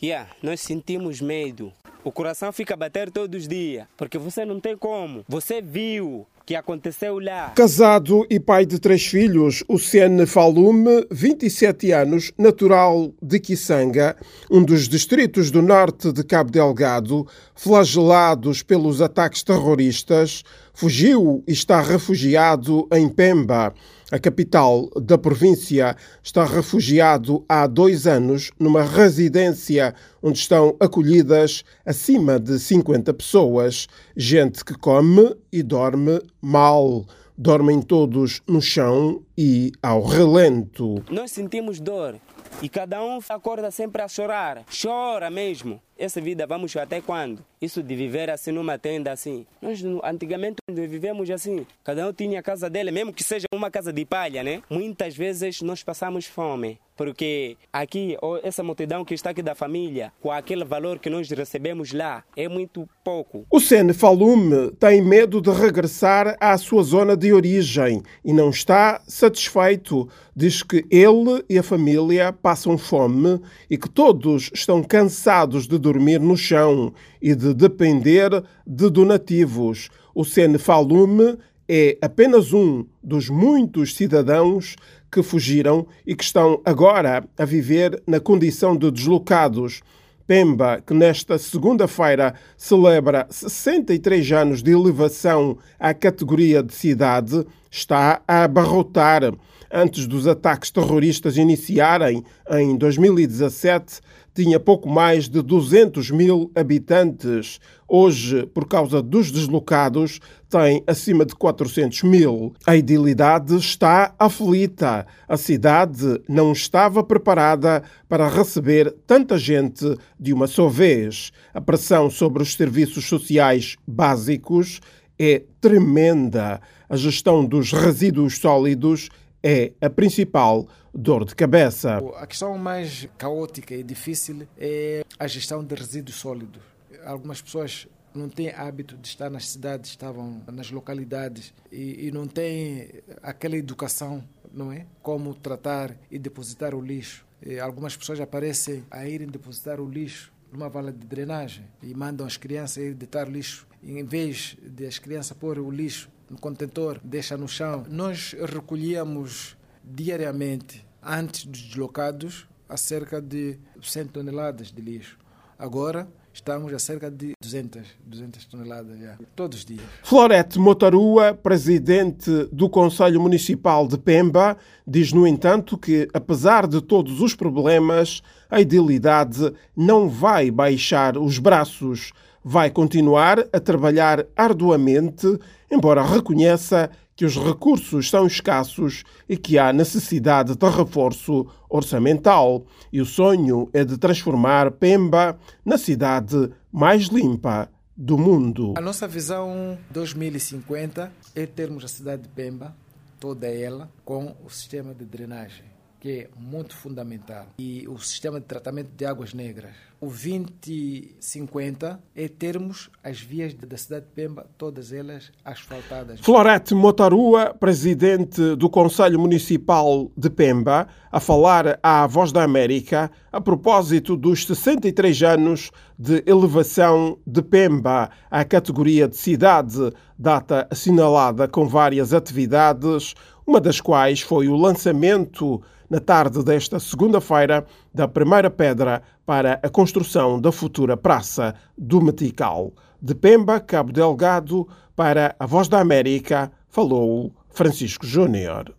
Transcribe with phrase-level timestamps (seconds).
[0.00, 1.72] Yeah, nós sentimos medo.
[2.04, 5.24] O coração fica a bater todos os dias, porque você não tem como.
[5.28, 7.50] Você viu que aconteceu lá.
[7.50, 14.16] Casado e pai de três filhos, o Sene Falume, 27 anos, natural de Kisanga,
[14.50, 20.42] um dos distritos do norte de Cabo Delgado, flagelados pelos ataques terroristas,
[20.78, 23.74] fugiu e está refugiado em Pemba.
[24.12, 29.92] A capital da província está refugiado há dois anos numa residência
[30.22, 37.04] onde estão acolhidas acima de 50 pessoas, gente que come e dorme mal.
[37.36, 41.02] Dormem todos no chão e ao relento.
[41.10, 42.14] Nós sentimos dor
[42.62, 44.64] e cada um acorda sempre a chorar.
[44.80, 45.80] Chora mesmo.
[45.98, 47.44] Essa vida vamos até quando?
[47.60, 49.44] Isso de viver assim numa tenda assim.
[49.60, 51.66] Nós antigamente vivemos assim.
[51.82, 54.62] Cada um tinha a casa dele, mesmo que seja uma casa de palha, né?
[54.70, 56.78] Muitas vezes nós passamos fome.
[56.96, 61.92] Porque aqui, essa multidão que está aqui da família, com aquele valor que nós recebemos
[61.92, 63.46] lá, é muito pouco.
[63.48, 69.00] O Sene Falume tem medo de regressar à sua zona de origem e não está
[69.06, 70.08] satisfeito.
[70.34, 73.40] Diz que ele e a família passam fome
[73.70, 78.30] e que todos estão cansados de dormir no chão e de depender
[78.66, 79.88] de donativos.
[80.14, 84.76] O Sene Falume é apenas um dos muitos cidadãos
[85.10, 89.80] que fugiram e que estão agora a viver na condição de deslocados.
[90.26, 98.44] Pemba, que nesta segunda-feira celebra 63 anos de elevação à categoria de cidade, está a
[98.44, 99.22] abarrotar.
[99.70, 104.00] Antes dos ataques terroristas iniciarem em 2017,
[104.34, 107.58] tinha pouco mais de 200 mil habitantes.
[107.86, 112.54] Hoje, por causa dos deslocados, tem acima de 400 mil.
[112.66, 115.06] A idilidade está aflita.
[115.28, 119.84] A cidade não estava preparada para receber tanta gente
[120.18, 121.30] de uma só vez.
[121.52, 124.80] A pressão sobre os serviços sociais básicos
[125.18, 126.60] é tremenda.
[126.88, 129.10] A gestão dos resíduos sólidos
[129.42, 131.98] é a principal dor de cabeça.
[132.16, 136.62] A questão mais caótica e difícil é a gestão de resíduos sólidos.
[137.04, 142.26] Algumas pessoas não têm hábito de estar nas cidades, estavam nas localidades e, e não
[142.26, 142.90] têm
[143.22, 144.86] aquela educação, não é?
[145.02, 147.26] Como tratar e depositar o lixo.
[147.40, 152.26] E algumas pessoas aparecem a irem depositar o lixo numa vala de drenagem e mandam
[152.26, 153.66] as crianças ir deitar lixo.
[153.82, 157.84] Em vez de as crianças pôr o lixo no contentor, deixa no chão.
[157.88, 165.18] Nós recolhíamos diariamente, antes dos deslocados, a cerca de 100 toneladas de lixo.
[165.58, 169.82] Agora estamos a cerca de 200, 200 toneladas já, todos os dias.
[170.04, 177.20] Florete Motarua, presidente do Conselho Municipal de Pemba, diz, no entanto, que, apesar de todos
[177.20, 182.12] os problemas, a idilidade não vai baixar os braços
[182.44, 185.26] vai continuar a trabalhar arduamente,
[185.70, 192.64] embora reconheça que os recursos são escassos e que há necessidade de reforço orçamental.
[192.92, 198.74] E o sonho é de transformar Pemba na cidade mais limpa do mundo.
[198.76, 202.76] A nossa visão 2050 é termos a cidade de Pemba,
[203.18, 208.46] toda ela, com o sistema de drenagem que é muito fundamental, e o sistema de
[208.46, 209.72] tratamento de águas negras.
[210.00, 216.20] O 2050 é termos as vias da cidade de Pemba, todas elas asfaltadas.
[216.20, 223.40] Florete Motarua, presidente do Conselho Municipal de Pemba, a falar à Voz da América a
[223.40, 231.66] propósito dos 63 anos de elevação de Pemba à categoria de cidade, data assinalada com
[231.66, 233.14] várias atividades,
[233.48, 237.64] uma das quais foi o lançamento na tarde desta segunda-feira
[237.94, 242.74] da primeira pedra para a construção da futura Praça do Metical.
[243.00, 248.77] De Pemba, Cabo Delgado, para a Voz da América, falou Francisco Júnior.